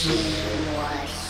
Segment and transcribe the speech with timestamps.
[0.00, 1.29] she was.